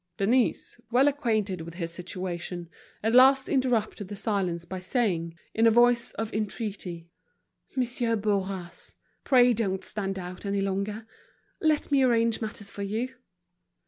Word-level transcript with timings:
Denise, 0.17 0.81
well 0.89 1.07
acquainted 1.07 1.61
with 1.61 1.75
his 1.75 1.91
situation, 1.93 2.71
at 3.03 3.13
last 3.13 3.47
interrupted 3.47 4.07
the 4.07 4.15
silence 4.15 4.65
by 4.65 4.79
saying, 4.79 5.37
in 5.53 5.67
a 5.67 5.69
voice 5.69 6.09
of 6.13 6.33
entreaty: 6.33 7.07
"Monsieur 7.75 8.15
Bourras, 8.15 8.95
pray 9.23 9.53
don't 9.53 9.83
stand 9.83 10.17
out 10.17 10.43
any 10.43 10.61
longer. 10.61 11.05
Let 11.61 11.91
me 11.91 12.01
arrange 12.01 12.41
matters 12.41 12.71
for 12.71 12.81
you." 12.81 13.09